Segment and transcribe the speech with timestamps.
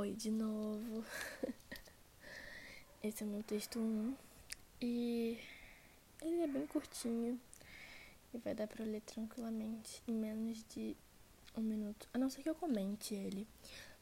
[0.00, 1.04] Oi de novo.
[3.02, 4.14] Esse é meu texto 1
[4.80, 5.36] e
[6.22, 7.36] ele é bem curtinho
[8.32, 10.96] e vai dar pra ler tranquilamente em menos de
[11.56, 12.08] um minuto.
[12.14, 13.44] A não ser que eu comente ele.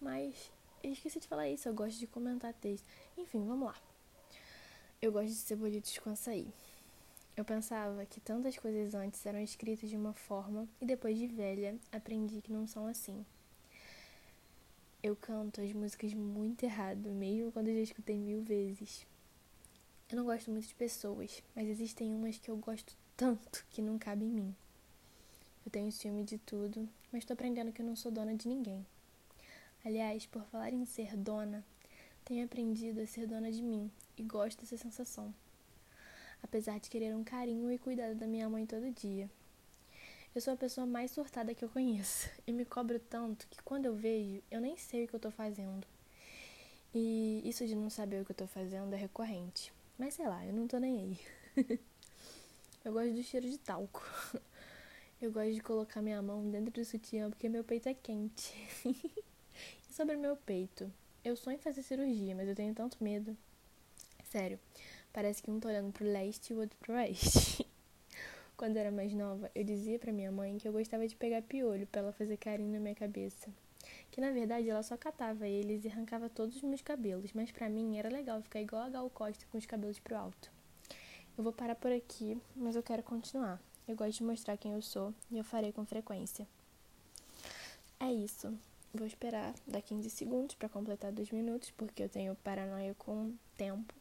[0.00, 2.86] Mas eu esqueci de falar isso, eu gosto de comentar texto.
[3.18, 3.76] Enfim, vamos lá.
[5.02, 6.46] Eu gosto de cebolitos com açaí.
[7.36, 11.76] Eu pensava que tantas coisas antes eram escritas de uma forma e depois de velha
[11.90, 13.26] aprendi que não são assim.
[15.02, 19.06] Eu canto as músicas muito errado, mesmo quando eu já escutei mil vezes.
[20.10, 23.98] Eu não gosto muito de pessoas, mas existem umas que eu gosto tanto que não
[23.98, 24.54] cabe em mim.
[25.64, 28.84] Eu tenho ciúme de tudo, mas estou aprendendo que eu não sou dona de ninguém.
[29.82, 31.64] Aliás, por falar em ser dona,
[32.22, 35.34] tenho aprendido a ser dona de mim e gosto dessa sensação.
[36.42, 39.30] Apesar de querer um carinho e cuidado da minha mãe todo dia.
[40.32, 43.86] Eu sou a pessoa mais surtada que eu conheço e me cobro tanto que quando
[43.86, 45.84] eu vejo, eu nem sei o que eu tô fazendo.
[46.94, 49.72] E isso de não saber o que eu tô fazendo é recorrente.
[49.98, 51.20] Mas sei lá, eu não tô nem aí.
[52.84, 54.02] eu gosto do cheiro de talco.
[55.20, 58.54] Eu gosto de colocar minha mão dentro do sutiã porque meu peito é quente.
[58.86, 60.90] e sobre meu peito,
[61.22, 63.36] eu sonho em fazer cirurgia, mas eu tenho tanto medo.
[64.30, 64.58] Sério,
[65.12, 67.69] parece que um tá olhando pro leste e o outro pro oeste.
[68.60, 71.86] Quando era mais nova, eu dizia para minha mãe que eu gostava de pegar piolho
[71.86, 73.48] para ela fazer carinho na minha cabeça.
[74.10, 77.70] Que na verdade ela só catava eles e arrancava todos os meus cabelos, mas para
[77.70, 80.52] mim era legal ficar igual a Gal Costa com os cabelos pro alto.
[81.38, 83.58] Eu vou parar por aqui, mas eu quero continuar.
[83.88, 86.46] Eu gosto de mostrar quem eu sou e eu farei com frequência.
[87.98, 88.52] É isso.
[88.92, 93.99] Vou esperar dar 15 segundos para completar 2 minutos, porque eu tenho paranoia com tempo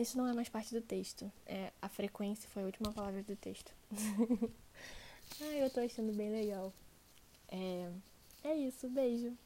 [0.00, 1.30] isso não é mais parte do texto.
[1.46, 3.72] É, a frequência foi a última palavra do texto.
[5.40, 6.72] ah, eu tô achando bem legal.
[7.48, 7.90] É,
[8.44, 9.36] é isso, beijo.